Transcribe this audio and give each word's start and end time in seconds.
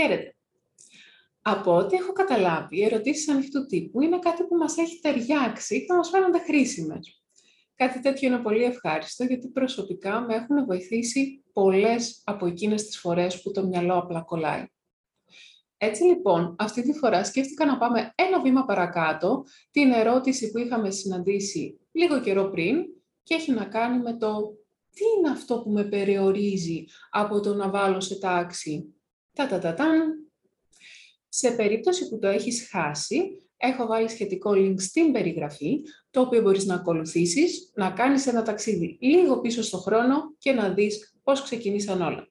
Χαίρετε. 0.00 0.36
Από 1.42 1.76
ό,τι 1.76 1.96
έχω 1.96 2.12
καταλάβει, 2.12 2.76
οι 2.76 2.84
ερωτήσεις 2.84 3.28
ανοιχτού 3.28 3.66
τύπου 3.66 4.00
είναι 4.00 4.18
κάτι 4.18 4.44
που 4.44 4.56
μας 4.56 4.76
έχει 4.76 5.00
ταιριάξει 5.00 5.86
και 5.86 5.92
μας 5.92 6.08
φαίνονται 6.08 6.38
χρήσιμες. 6.38 7.22
Κάτι 7.74 8.00
τέτοιο 8.00 8.28
είναι 8.28 8.38
πολύ 8.38 8.64
ευχάριστο, 8.64 9.24
γιατί 9.24 9.48
προσωπικά 9.48 10.20
με 10.20 10.34
έχουν 10.34 10.64
βοηθήσει 10.64 11.44
πολλές 11.52 12.22
από 12.24 12.46
εκείνες 12.46 12.84
τις 12.84 12.98
φορές 12.98 13.42
που 13.42 13.50
το 13.50 13.66
μυαλό 13.66 13.98
απλά 13.98 14.22
κολλάει. 14.22 14.64
Έτσι 15.76 16.02
λοιπόν, 16.02 16.56
αυτή 16.58 16.82
τη 16.82 16.92
φορά 16.92 17.24
σκέφτηκα 17.24 17.66
να 17.66 17.78
πάμε 17.78 18.12
ένα 18.14 18.40
βήμα 18.40 18.64
παρακάτω 18.64 19.44
την 19.70 19.92
ερώτηση 19.92 20.50
που 20.50 20.58
είχαμε 20.58 20.90
συναντήσει 20.90 21.80
λίγο 21.92 22.20
καιρό 22.20 22.50
πριν 22.50 22.76
και 23.22 23.34
έχει 23.34 23.52
να 23.52 23.64
κάνει 23.64 24.02
με 24.02 24.16
το 24.16 24.54
τι 24.90 25.04
είναι 25.18 25.30
αυτό 25.30 25.62
που 25.62 25.70
με 25.70 25.84
περιορίζει 25.84 26.84
από 27.10 27.40
το 27.40 27.54
να 27.54 27.70
βάλω 27.70 28.00
σε 28.00 28.18
τάξη 28.18 28.94
τα 29.32 29.46
τα 29.46 29.74
τα 29.74 29.86
Σε 31.28 31.50
περίπτωση 31.50 32.08
που 32.08 32.18
το 32.18 32.28
έχεις 32.28 32.68
χάσει, 32.70 33.42
έχω 33.56 33.86
βάλει 33.86 34.08
σχετικό 34.08 34.50
link 34.54 34.74
στην 34.76 35.12
περιγραφή, 35.12 35.80
το 36.10 36.20
οποίο 36.20 36.42
μπορείς 36.42 36.64
να 36.64 36.74
ακολουθήσεις, 36.74 37.70
να 37.74 37.90
κάνεις 37.90 38.26
ένα 38.26 38.42
ταξίδι 38.42 38.98
λίγο 39.00 39.40
πίσω 39.40 39.62
στο 39.62 39.78
χρόνο 39.78 40.34
και 40.38 40.52
να 40.52 40.68
δεις 40.68 41.14
πώς 41.22 41.42
ξεκινήσαν 41.42 42.02
όλα. 42.02 42.28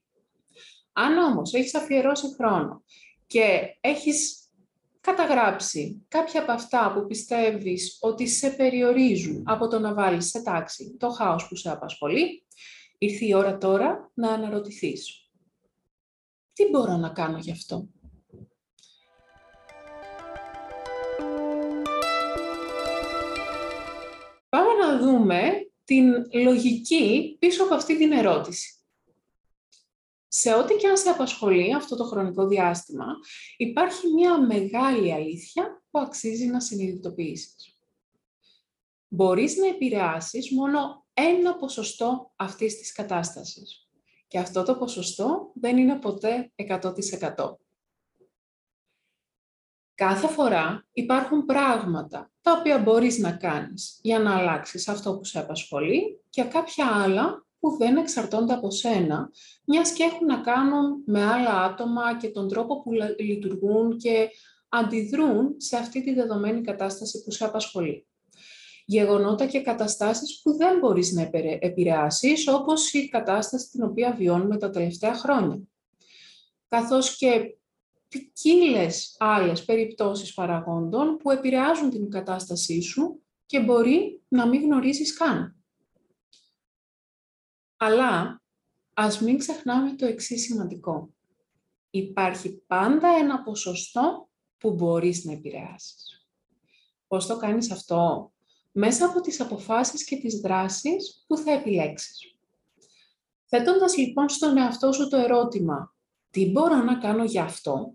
Αν 0.93 1.17
όμως 1.17 1.53
έχεις 1.53 1.75
αφιερώσει 1.75 2.27
χρόνο 2.37 2.83
και 3.27 3.77
έχεις 3.81 4.39
καταγράψει 5.01 6.05
κάποια 6.07 6.41
από 6.41 6.51
αυτά 6.51 6.91
που 6.93 7.05
πιστεύεις 7.05 7.97
ότι 8.01 8.27
σε 8.27 8.49
περιορίζουν 8.49 9.43
από 9.45 9.67
το 9.67 9.79
να 9.79 9.93
βάλεις 9.93 10.29
σε 10.29 10.41
τάξη 10.41 10.95
το 10.99 11.09
χάος 11.09 11.47
που 11.47 11.55
σε 11.55 11.71
απασχολεί, 11.71 12.45
ήρθε 12.97 13.25
η 13.25 13.33
ώρα 13.33 13.57
τώρα 13.57 14.11
να 14.13 14.31
αναρωτηθείς. 14.31 15.28
Τι 16.59 16.69
μπορώ 16.69 16.97
να 16.97 17.09
κάνω 17.09 17.37
γι' 17.37 17.51
αυτό; 17.51 17.87
Πάμε 24.49 24.73
να 24.73 24.97
δούμε 24.99 25.41
την 25.83 26.31
λογική 26.33 27.35
πίσω 27.39 27.63
από 27.63 27.73
αυτή 27.73 27.97
την 27.97 28.11
ερώτηση 28.11 28.73
σε 30.27 30.53
ό,τι 30.53 30.75
και 30.75 30.87
αν 30.87 30.97
σε 30.97 31.09
απασχολεί 31.09 31.73
αυτό 31.73 31.95
το 31.95 32.03
χρονικό 32.03 32.47
διάστημα, 32.47 33.05
υπάρχει 33.57 34.07
μια 34.07 34.39
μεγάλη 34.39 35.13
αλήθεια 35.13 35.83
που 35.91 35.99
αξίζει 35.99 36.45
να 36.45 36.59
συνειδητοποιήσεις. 36.59 37.77
Μπορείς 39.07 39.55
να 39.57 39.67
επηρεάσεις 39.67 40.51
μόνο 40.51 41.05
ένα 41.13 41.55
ποσοστό 41.55 42.33
αυτής 42.35 42.77
της 42.77 42.91
κατάστασης. 42.91 43.88
Και 44.29 44.39
αυτό 44.39 44.63
το 44.63 44.75
ποσοστό 44.75 45.51
δεν 45.53 45.77
είναι 45.77 45.95
ποτέ 45.95 46.51
100%. 46.55 47.55
Κάθε 49.95 50.27
φορά 50.27 50.87
υπάρχουν 50.91 51.45
πράγματα 51.45 52.31
τα 52.41 52.51
οποία 52.59 52.79
μπορείς 52.79 53.17
να 53.17 53.31
κάνεις 53.31 53.99
για 54.01 54.19
να 54.19 54.37
αλλάξεις 54.37 54.87
αυτό 54.87 55.17
που 55.17 55.23
σε 55.23 55.39
απασχολεί 55.39 56.21
και 56.29 56.43
κάποια 56.43 56.85
άλλα 57.03 57.45
που 57.59 57.77
δεν 57.77 57.97
εξαρτώνται 57.97 58.53
από 58.53 58.71
σένα, 58.71 59.29
μιας 59.65 59.91
και 59.91 60.03
έχουν 60.03 60.25
να 60.25 60.41
κάνουν 60.41 61.03
με 61.05 61.23
άλλα 61.23 61.63
άτομα 61.63 62.17
και 62.17 62.29
τον 62.29 62.47
τρόπο 62.47 62.81
που 62.81 62.91
λειτουργούν 63.19 63.97
και 63.97 64.29
αντιδρούν 64.69 65.53
σε 65.57 65.77
αυτή 65.77 66.03
τη 66.03 66.13
δεδομένη 66.13 66.61
κατάσταση 66.61 67.23
που 67.23 67.31
σε 67.31 67.45
απασχολεί. 67.45 68.08
Γεγονότα 68.89 69.45
και 69.45 69.61
καταστάσεις 69.61 70.41
που 70.41 70.57
δεν 70.57 70.79
μπορείς 70.79 71.11
να 71.11 71.29
επηρεάσεις, 71.59 72.47
όπως 72.47 72.93
η 72.93 73.09
κατάσταση 73.09 73.69
την 73.69 73.83
οποία 73.83 74.15
βιώνουμε 74.15 74.57
τα 74.57 74.69
τελευταία 74.69 75.13
χρόνια. 75.13 75.59
Καθώς 76.67 77.17
και 77.17 77.57
ποικίλες 78.07 79.15
άλλες 79.19 79.65
περιπτώσεις 79.65 80.33
παραγόντων 80.33 81.17
που 81.17 81.31
επηρεάζουν 81.31 81.89
την 81.89 82.09
κατάστασή 82.09 82.81
σου 82.81 83.23
και 83.45 83.59
μπορεί 83.59 84.21
να 84.27 84.47
μην 84.47 84.61
γνωρίζεις 84.61 85.17
καν. 85.17 85.55
Αλλά 87.77 88.41
ας 88.93 89.21
μην 89.21 89.37
ξεχνάμε 89.37 89.95
το 89.95 90.05
εξής 90.05 90.41
σημαντικό. 90.41 91.13
Υπάρχει 91.89 92.49
πάντα 92.49 93.07
ένα 93.07 93.43
ποσοστό 93.43 94.29
που 94.57 94.71
μπορείς 94.71 95.25
να 95.25 95.31
επηρεάσεις. 95.31 96.27
Πώς 97.07 97.25
το 97.25 97.37
κάνεις 97.37 97.71
αυτό; 97.71 98.31
Μέσα 98.81 99.05
από 99.05 99.21
τις 99.21 99.39
αποφάσεις 99.39 100.03
και 100.03 100.15
τις 100.15 100.39
δράσεις 100.39 101.23
που 101.27 101.37
θα 101.37 101.51
επιλέξεις. 101.51 102.35
Θέτοντας 103.45 103.97
λοιπόν 103.97 104.29
στον 104.29 104.57
εαυτό 104.57 104.91
σου 104.91 105.09
το 105.09 105.17
ερώτημα 105.17 105.95
«Τι 106.29 106.51
μπορώ 106.51 106.75
να 106.75 106.97
κάνω 106.97 107.23
για 107.23 107.43
αυτό» 107.43 107.93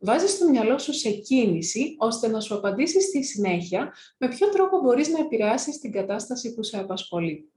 βάζεις 0.00 0.38
το 0.38 0.48
μυαλό 0.48 0.78
σου 0.78 0.92
σε 0.92 1.10
κίνηση 1.10 1.96
ώστε 1.98 2.28
να 2.28 2.40
σου 2.40 2.54
απαντήσεις 2.54 3.04
στη 3.04 3.24
συνέχεια 3.24 3.92
με 4.16 4.28
ποιο 4.28 4.48
τρόπο 4.48 4.80
μπορείς 4.80 5.08
να 5.08 5.18
επηρεάσεις 5.18 5.78
την 5.78 5.92
κατάσταση 5.92 6.54
που 6.54 6.62
σε 6.62 6.78
απασχολεί. 6.78 7.50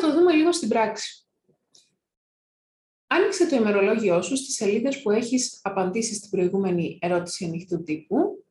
το 0.00 0.12
δούμε 0.12 0.32
λίγο 0.32 0.52
στην 0.52 0.68
πράξη. 0.68 1.29
Άνοιξε 3.12 3.48
το 3.48 3.56
ημερολόγιό 3.56 4.22
σου 4.22 4.36
στις 4.36 4.54
σελίδες 4.54 5.02
που 5.02 5.10
έχεις 5.10 5.60
απαντήσει 5.62 6.14
στην 6.14 6.30
προηγούμενη 6.30 6.98
ερώτηση 7.00 7.44
ανοιχτού 7.44 7.82
τύπου. 7.82 8.44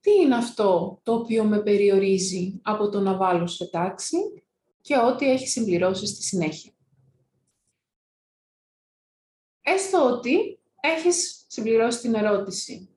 Τι 0.00 0.10
είναι 0.10 0.34
αυτό 0.34 1.00
το 1.02 1.14
οποίο 1.14 1.44
με 1.44 1.62
περιορίζει 1.62 2.60
από 2.62 2.88
το 2.88 3.00
να 3.00 3.16
βάλω 3.16 3.46
σε 3.46 3.70
τάξη 3.70 4.16
και 4.80 4.96
ό,τι 4.98 5.30
έχει 5.30 5.48
συμπληρώσει 5.48 6.06
στη 6.06 6.22
συνέχεια; 6.22 6.72
Έστω 9.62 10.10
ότι 10.10 10.60
έχεις 10.80 11.44
συμπληρώσει 11.46 12.00
την 12.00 12.14
ερώτηση. 12.14 12.88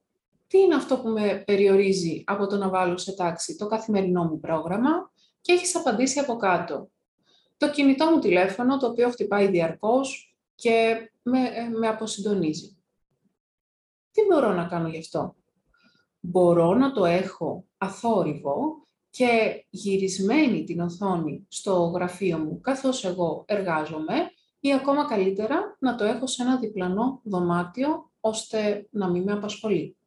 Τι 0.47 0.57
είναι 0.59 0.75
αυτό 0.75 0.99
που 0.99 1.09
με 1.09 1.43
περιορίζει 1.45 2.23
από 2.25 2.47
το 2.47 2.57
να 2.57 2.69
βάλω 2.69 2.97
σε 2.97 3.15
τάξη 3.15 3.55
το 3.55 3.67
καθημερινό 3.67 4.23
μου 4.23 4.39
πρόγραμμα 4.39 5.11
και 5.41 5.51
έχεις 5.53 5.75
απαντήσει 5.75 6.19
από 6.19 6.35
κάτω; 6.35 6.89
Το 7.57 7.69
κινητό 7.69 8.05
μου 8.11 8.19
τηλέφωνο, 8.19 8.77
το 8.77 8.87
οποίο 8.87 9.09
χτυπάει 9.09 9.47
διαρκώς 9.47 10.26
και 10.57 11.11
με, 11.23 11.39
ε, 11.39 11.67
με 11.67 11.87
αποσυντονίζει. 11.87 12.77
Τι 14.11 14.21
μπορώ 14.29 14.53
να 14.53 14.65
κάνω 14.65 14.87
γι' 14.87 14.97
αυτό; 14.97 15.35
Μπορώ 16.19 16.73
να 16.73 16.91
το 16.91 17.05
έχω 17.05 17.65
αθόρυβο 17.77 18.87
και 19.09 19.65
γυρισμένη 19.69 20.63
την 20.63 20.79
οθόνη 20.79 21.45
στο 21.49 21.73
γραφείο 21.73 22.37
μου 22.37 22.61
καθώς 22.61 23.05
εγώ 23.05 23.43
εργάζομαι 23.47 24.31
ή 24.59 24.73
ακόμα 24.73 25.05
καλύτερα 25.05 25.77
να 25.79 25.95
το 25.95 26.03
έχω 26.03 26.27
σε 26.27 26.43
ένα 26.43 26.57
διπλανό 26.57 27.21
δωμάτιο 27.23 28.11
ώστε 28.19 28.87
να 28.91 29.09
μην 29.09 29.23
με 29.23 29.31
απασχολεί 29.31 29.97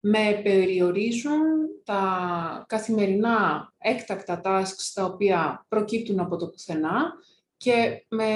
με 0.00 0.40
περιορίζουν 0.42 1.40
τα 1.84 2.64
καθημερινά 2.68 3.68
έκτακτα 3.78 4.40
tasks 4.44 4.90
τα 4.94 5.04
οποία 5.04 5.66
προκύπτουν 5.68 6.20
από 6.20 6.36
το 6.36 6.48
πουθενά 6.48 7.12
και 7.56 8.06
με 8.08 8.28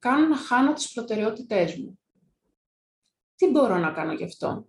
κάνουν 0.00 0.28
να 0.28 0.36
χάνω 0.36 0.72
τις 0.72 0.92
προτεραιότητές 0.92 1.76
μου. 1.76 1.98
Τι 3.36 3.46
μπορώ 3.46 3.78
να 3.78 3.92
κάνω 3.92 4.12
γι' 4.12 4.24
αυτό; 4.24 4.66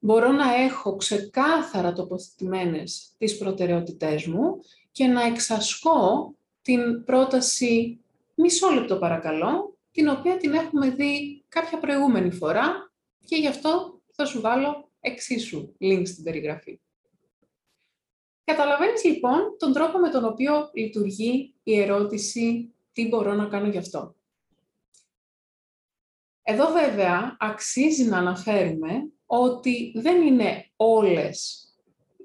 Μπορώ 0.00 0.32
να 0.32 0.54
έχω 0.54 0.96
ξεκάθαρα 0.96 1.92
τοποθετημένες 1.92 3.14
τις 3.18 3.38
προτεραιότητές 3.38 4.26
μου 4.26 4.58
και 4.92 5.06
να 5.06 5.22
εξασκώ 5.22 6.34
την 6.62 7.04
πρόταση 7.04 8.00
μισό 8.34 8.70
λεπτό 8.70 8.98
παρακαλώ, 8.98 9.76
την 9.90 10.08
οποία 10.08 10.36
την 10.36 10.52
έχουμε 10.52 10.90
δει 10.90 11.44
κάποια 11.48 11.78
προηγούμενη 11.78 12.30
φορά 12.30 12.92
και 13.24 13.36
γι' 13.36 13.48
αυτό 13.48 14.00
θα 14.12 14.24
σου 14.24 14.40
βάλω 14.40 14.90
εξίσου 15.00 15.74
link 15.80 16.02
στην 16.04 16.24
περιγραφή. 16.24 16.80
Καταλαβαίνεις 18.44 19.04
λοιπόν 19.04 19.56
τον 19.58 19.72
τρόπο 19.72 19.98
με 19.98 20.08
τον 20.08 20.24
οποίο 20.24 20.70
λειτουργεί 20.72 21.54
η 21.62 21.80
ερώτηση 21.80 22.74
«Τι 22.98 23.08
μπορώ 23.08 23.34
να 23.34 23.46
κάνω 23.46 23.68
γι' 23.68 23.78
αυτό». 23.78 24.14
Εδώ 26.42 26.72
βέβαια 26.72 27.36
αξίζει 27.40 28.04
να 28.04 28.18
αναφέρουμε 28.18 29.10
ότι 29.26 29.92
δεν 29.94 30.22
είναι 30.22 30.70
όλες 30.76 31.68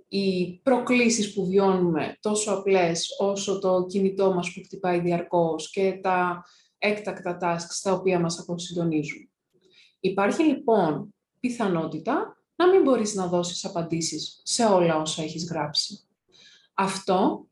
οι 0.07 0.59
προκλήσεις 0.63 1.33
που 1.33 1.45
βιώνουμε 1.45 2.17
τόσο 2.19 2.53
απλές 2.53 3.07
όσο 3.19 3.59
το 3.59 3.85
κινητό 3.85 4.33
μας 4.33 4.53
που 4.53 4.61
χτυπάει 4.63 4.99
διαρκώς 4.99 5.69
και 5.69 5.99
τα 6.01 6.45
έκτακτα 6.77 7.37
tasks 7.41 7.79
τα 7.83 7.91
οποία 7.91 8.19
μας 8.19 8.39
αποσυντονίζουν. 8.39 9.29
Υπάρχει 9.99 10.43
λοιπόν 10.43 11.13
πιθανότητα 11.39 12.37
να 12.55 12.67
μην 12.69 12.81
μπορείς 12.81 13.13
να 13.13 13.27
δώσεις 13.27 13.65
απαντήσεις 13.65 14.41
σε 14.43 14.65
όλα 14.65 14.97
όσα 14.97 15.23
έχεις 15.23 15.45
γράψει. 15.45 16.07
Αυτό 16.73 17.47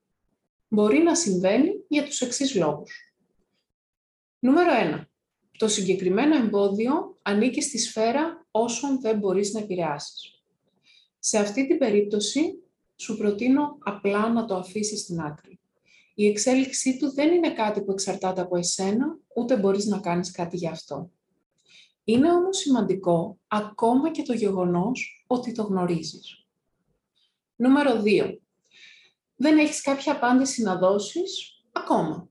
μπορεί 0.67 0.97
να 0.97 1.15
συμβαίνει 1.15 1.71
για 1.87 2.03
τους 2.03 2.21
εξής 2.21 2.55
λόγους. 2.55 3.10
Νούμερο 4.43 4.99
1. 4.99 5.05
Το 5.57 5.67
συγκεκριμένο 5.67 6.35
εμπόδιο 6.35 7.17
ανήκει 7.21 7.61
στη 7.61 7.77
σφαίρα 7.79 8.45
όσων 8.51 9.01
δεν 9.01 9.17
μπορείς 9.17 9.53
να 9.53 9.59
επηρεάσεις. 9.59 10.43
Σε 11.19 11.37
αυτή 11.37 11.67
την 11.67 11.77
περίπτωση, 11.77 12.63
σου 12.95 13.17
προτείνω 13.17 13.77
απλά 13.79 14.29
να 14.29 14.45
το 14.45 14.55
αφήσεις 14.55 14.99
στην 14.99 15.19
άκρη. 15.19 15.59
Η 16.13 16.27
εξέλιξή 16.27 16.97
του 16.97 17.13
δεν 17.13 17.33
είναι 17.33 17.53
κάτι 17.53 17.81
που 17.81 17.91
εξαρτάται 17.91 18.41
από 18.41 18.57
εσένα, 18.57 19.17
ούτε 19.35 19.57
μπορείς 19.57 19.85
να 19.85 19.99
κάνεις 19.99 20.31
κάτι 20.31 20.57
γι' 20.57 20.67
αυτό. 20.67 21.11
Είναι 22.03 22.31
όμως 22.31 22.57
σημαντικό 22.57 23.39
ακόμα 23.47 24.11
και 24.11 24.23
το 24.23 24.33
γεγονός 24.33 25.25
ότι 25.27 25.51
το 25.51 25.63
γνωρίζεις. 25.63 26.45
Νούμερο 27.55 28.01
2. 28.01 28.39
Δεν 29.35 29.57
έχεις 29.57 29.81
κάποια 29.81 30.11
απάντηση 30.11 30.61
να 30.61 30.77
δώσεις 30.77 31.63
ακόμα. 31.71 32.30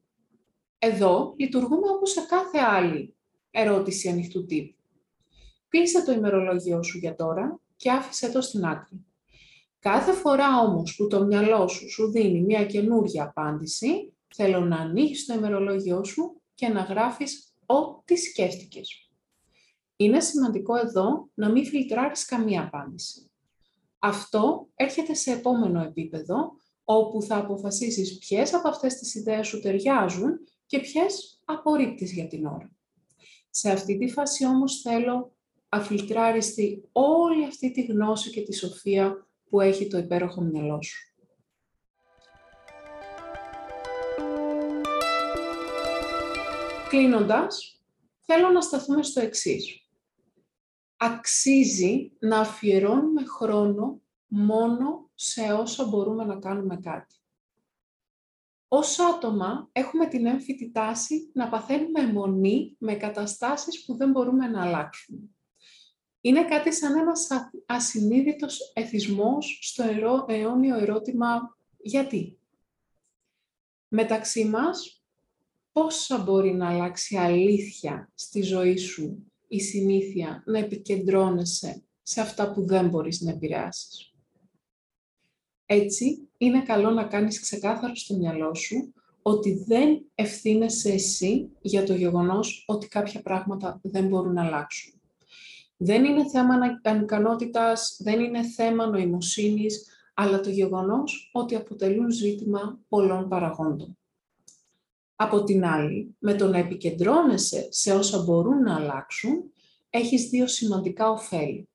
Εδώ 0.82 1.34
λειτουργούμε 1.36 1.88
όπως 1.88 2.10
σε 2.10 2.20
κάθε 2.20 2.58
άλλη 2.58 3.16
ερώτηση 3.50 4.08
ανοιχτού 4.08 4.46
τύπου. 4.46 4.76
Κλείσε 5.68 6.04
το 6.04 6.12
ημερολόγιο 6.12 6.82
σου 6.82 6.98
για 6.98 7.14
τώρα 7.14 7.60
και 7.76 7.90
άφησε 7.90 8.30
το 8.32 8.40
στην 8.40 8.64
άκρη. 8.64 9.04
Κάθε 9.78 10.12
φορά 10.12 10.60
όμως 10.60 10.96
που 10.96 11.06
το 11.06 11.24
μυαλό 11.24 11.68
σου 11.68 11.90
σου 11.90 12.10
δίνει 12.10 12.40
μια 12.40 12.66
καινούργια 12.66 13.22
απάντηση, 13.22 14.12
θέλω 14.34 14.60
να 14.60 14.76
ανοίξεις 14.76 15.26
το 15.26 15.34
ημερολόγιο 15.34 16.04
σου 16.04 16.40
και 16.54 16.68
να 16.68 16.80
γράφεις 16.80 17.52
ό,τι 17.66 18.16
σκέφτηκες. 18.16 19.10
Είναι 19.96 20.20
σημαντικό 20.20 20.76
εδώ 20.76 21.28
να 21.34 21.50
μην 21.50 21.66
φιλτράρεις 21.66 22.24
καμία 22.24 22.62
απάντηση. 22.62 23.30
Αυτό 23.98 24.68
έρχεται 24.74 25.14
σε 25.14 25.32
επόμενο 25.32 25.82
επίπεδο, 25.82 26.52
όπου 26.84 27.22
θα 27.22 27.36
αποφασίσεις 27.36 28.18
ποιες 28.18 28.54
από 28.54 28.68
αυτές 28.68 28.94
τις 28.94 29.14
ιδέες 29.14 29.46
σου 29.46 29.60
ταιριάζουν 29.60 30.40
και 30.70 30.80
ποιες; 30.80 31.40
Απορρίπτεις 31.44 32.12
για 32.12 32.26
την 32.26 32.46
ώρα. 32.46 32.70
Σε 33.50 33.70
αυτή 33.70 33.98
τη 33.98 34.08
φάση 34.08 34.46
όμως 34.46 34.80
θέλω 34.80 35.36
αφιλτράριστη 35.68 36.88
όλη 36.92 37.44
αυτή 37.44 37.70
τη 37.70 37.82
γνώση 37.82 38.30
και 38.30 38.42
τη 38.42 38.54
σοφία 38.54 39.28
που 39.48 39.60
έχει 39.60 39.86
το 39.86 39.98
υπέροχο 39.98 40.40
μυαλό 40.40 40.82
σου. 40.82 41.14
Κλείνοντας, 46.88 47.80
θέλω 48.20 48.48
να 48.50 48.60
σταθούμε 48.60 49.02
στο 49.02 49.20
εξής. 49.20 49.88
Αξίζει 50.96 52.12
να 52.18 52.40
αφιερώνουμε 52.40 53.24
χρόνο 53.24 54.00
μόνο 54.26 55.10
σε 55.14 55.52
όσα 55.52 55.84
μπορούμε 55.84 56.24
να 56.24 56.38
κάνουμε 56.38 56.76
κάτι. 56.76 57.19
Ως 58.72 58.98
άτομα 58.98 59.68
έχουμε 59.72 60.06
την 60.06 60.26
έμφυτη 60.26 60.70
τάση 60.70 61.30
να 61.32 61.48
παθαίνουμε 61.48 62.00
αιμονή 62.00 62.76
με 62.78 62.94
καταστάσεις 62.94 63.84
που 63.84 63.96
δεν 63.96 64.10
μπορούμε 64.10 64.46
να 64.46 64.62
αλλάξουμε. 64.62 65.20
Είναι 66.20 66.44
κάτι 66.44 66.72
σαν 66.72 66.96
ένας 66.96 67.28
ασυνείδητος 67.66 68.72
εθισμός 68.74 69.58
στο 69.62 69.84
αιώνιο 70.28 70.78
ερώτημα 70.78 71.56
«γιατί». 71.76 72.38
Μεταξύ 73.88 74.44
μας, 74.44 75.02
πόσα 75.72 76.18
μπορεί 76.18 76.54
να 76.54 76.68
αλλάξει 76.68 77.16
αλήθεια 77.16 78.10
στη 78.14 78.42
ζωή 78.42 78.76
σου 78.76 79.32
η 79.48 79.60
συνήθεια 79.60 80.42
να 80.46 80.58
επικεντρώνεσαι 80.58 81.82
σε 82.02 82.20
αυτά 82.20 82.52
που 82.52 82.66
δεν 82.66 82.88
μπορείς 82.88 83.20
να 83.20 83.30
επηρεάσεις; 83.30 84.09
Έτσι, 85.72 86.28
είναι 86.36 86.62
καλό 86.62 86.90
να 86.90 87.04
κάνεις 87.04 87.40
ξεκάθαρο 87.40 87.94
στο 87.94 88.16
μυαλό 88.16 88.54
σου 88.54 88.94
ότι 89.22 89.64
δεν 89.66 90.10
ευθύνεσαι 90.14 90.92
εσύ 90.92 91.50
για 91.60 91.84
το 91.84 91.94
γεγονός 91.94 92.64
ότι 92.66 92.88
κάποια 92.88 93.22
πράγματα 93.22 93.80
δεν 93.82 94.06
μπορούν 94.06 94.32
να 94.32 94.44
αλλάξουν. 94.44 95.00
Δεν 95.76 96.04
είναι 96.04 96.28
θέμα 96.28 96.78
ανικανότητας, 96.82 97.96
δεν 98.02 98.20
είναι 98.20 98.42
θέμα 98.42 98.86
νοημοσύνης, 98.86 99.86
αλλά 100.14 100.40
το 100.40 100.50
γεγονός 100.50 101.30
ότι 101.32 101.54
αποτελούν 101.54 102.10
ζήτημα 102.10 102.78
πολλών 102.88 103.28
παραγόντων. 103.28 103.98
Από 105.16 105.44
την 105.44 105.64
άλλη, 105.64 106.16
με 106.18 106.34
το 106.34 106.48
να 106.48 106.58
επικεντρώνεσαι 106.58 107.66
σε 107.70 107.92
όσα 107.92 108.22
μπορούν 108.22 108.62
να 108.62 108.74
αλλάξουν, 108.74 109.52
έχεις 109.90 110.28
δύο 110.28 110.46
σημαντικά 110.46 111.10
ωφέλη. 111.10 111.68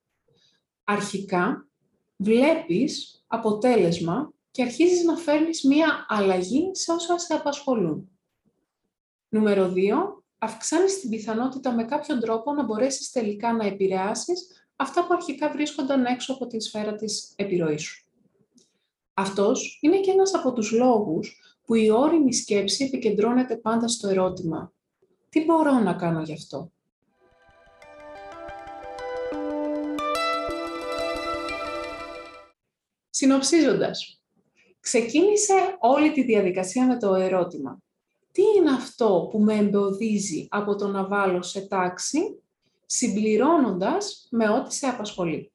Αρχικά, 0.84 1.68
βλέπεις 2.18 3.16
αποτέλεσμα 3.36 4.34
και 4.52 4.64
αρχίζεις 4.64 5.04
να 5.04 5.16
φέρνεις 5.16 5.64
μία 5.64 6.06
αλλαγή 6.08 6.72
σε 6.74 6.92
όσα 6.92 7.18
σε 7.18 7.34
απασχολούν. 7.34 8.10
Νούμερο 9.30 9.74
2 9.76 10.24
αυξάνεις 10.38 11.00
την 11.00 11.10
πιθανότητα 11.10 11.74
με 11.74 11.84
κάποιον 11.84 12.20
τρόπο 12.20 12.54
να 12.54 12.64
μπορέσεις 12.64 13.12
τελικά 13.12 13.54
να 13.54 13.66
επηρεάσεις 13.66 14.68
αυτά 14.76 15.02
που 15.02 15.14
αρχικά 15.14 15.52
βρίσκονταν 15.52 16.06
έξω 16.06 16.34
από 16.34 16.48
τη 16.48 16.60
σφαίρα 16.60 16.96
της 16.96 17.34
επιρροής 17.36 17.82
σου. 17.82 18.06
Αυτός 19.14 19.80
είναι 19.82 20.00
και 20.00 20.12
ένας 20.12 20.34
από 20.34 20.54
τους 20.54 20.72
λόγους 20.72 21.40
που 21.66 21.76
η 21.76 21.90
όρημη 21.90 22.34
σκέψη 22.34 22.84
επικεντρώνεται 22.84 23.58
πάντα 23.58 23.88
στο 23.88 24.08
ερώτημα 24.08 24.74
«Τι 25.30 25.46
μπορώ 25.46 25.80
να 25.80 25.94
κάνω 25.94 26.22
γι' 26.22 26.34
αυτό» 26.34 26.72
Συνοψίζοντας, 33.25 34.22
ξεκίνησε 34.80 35.54
όλη 35.80 36.12
τη 36.12 36.24
διαδικασία 36.24 36.88
με 36.88 36.98
το 36.98 37.13
ερώτημα 37.13 37.83
τι 38.31 38.42
είναι 38.57 38.72
αυτό 38.72 39.27
που 39.31 39.39
με 39.39 39.54
εμποδίζει 39.54 40.48
από 40.50 40.75
το 40.75 40.88
να 40.88 41.07
βάλω 41.07 41.42
σε 41.42 41.68
τάξη, 41.68 42.44
συμπληρώνοντας 42.86 44.27
με 44.31 44.50
ό,τι 44.50 44.74
σε 44.74 44.88
απασχολεί; 44.88 45.51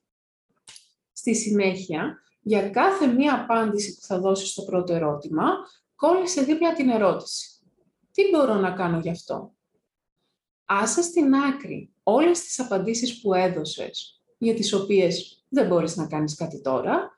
Στη 1.12 1.34
συνέχεια, 1.34 2.22
για 2.40 2.70
κάθε 2.70 3.06
μία 3.06 3.34
απάντηση 3.34 3.94
που 3.94 4.06
θα 4.06 4.20
δώσεις 4.20 4.50
στο 4.50 4.62
πρώτο 4.62 4.94
ερώτημα, 4.94 5.44
κόλλησε 5.94 6.42
δίπλα 6.42 6.72
την 6.72 6.88
ερώτηση. 6.88 7.48
Τι 8.12 8.22
μπορώ 8.30 8.54
να 8.54 8.70
κάνω 8.70 8.98
γι' 8.98 9.10
αυτό; 9.10 9.52
Άσε 10.64 11.02
στην 11.02 11.34
άκρη 11.34 11.92
όλες 12.02 12.40
τις 12.40 12.60
απαντήσεις 12.60 13.20
που 13.20 13.34
έδωσες, 13.34 14.22
για 14.38 14.54
τις 14.54 14.72
οποίες 14.72 15.34
δεν 15.48 15.66
μπορείς 15.66 15.96
να 15.96 16.06
κάνεις 16.06 16.34
κάτι 16.34 16.60
τώρα, 16.60 17.10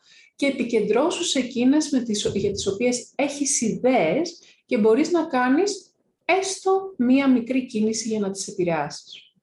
και 0.42 0.48
επικεντρώσου 0.48 1.24
σε 1.24 1.38
εκείνες 1.38 1.90
με 1.90 2.02
τις, 2.02 2.30
για 2.34 2.52
τις 2.52 2.66
οποίες 2.66 3.12
έχεις 3.14 3.60
ιδέες 3.60 4.40
και 4.66 4.78
μπορείς 4.78 5.10
να 5.10 5.26
κάνεις 5.26 5.94
έστω 6.24 6.94
μία 6.96 7.30
μικρή 7.30 7.66
κίνηση 7.66 8.08
για 8.08 8.20
να 8.20 8.30
τις 8.30 8.48
επηρεάσεις. 8.48 9.34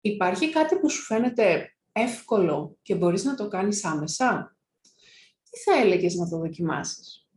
Υπάρχει 0.00 0.50
κάτι 0.50 0.78
που 0.78 0.90
σου 0.90 1.02
φαίνεται 1.02 1.76
εύκολο 1.92 2.78
και 2.82 2.94
μπορείς 2.94 3.24
να 3.24 3.34
το 3.34 3.48
κάνεις 3.48 3.84
άμεσα; 3.84 4.56
Τι 5.50 5.58
θα 5.58 5.78
έλεγες 5.80 6.14
να 6.14 6.28
το 6.28 6.38
δοκιμάσεις; 6.38 7.28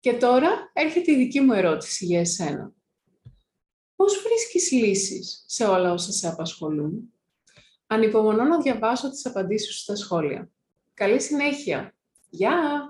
Και 0.00 0.12
τώρα 0.12 0.70
έρχεται 0.72 1.12
η 1.12 1.16
δική 1.16 1.40
μου 1.40 1.52
ερώτηση 1.52 2.04
για 2.04 2.20
εσένα. 2.20 2.72
Πώς 3.96 4.22
βρίσκεις 4.22 4.70
λύσεις 4.70 5.44
σε 5.46 5.64
όλα 5.64 5.92
όσα 5.92 6.12
σε 6.12 6.28
απασχολούν; 6.28 7.12
Ανυπομονώ 7.86 8.44
να 8.44 8.60
διαβάσω 8.60 9.10
τις 9.10 9.26
απαντήσεις 9.26 9.74
σου 9.74 9.80
στα 9.80 9.96
σχόλια. 9.96 10.50
Καλή 11.00 11.20
συνέχεια. 11.20 11.94
Γεια! 12.30 12.89